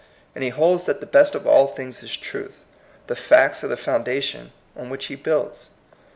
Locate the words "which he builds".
4.89-5.69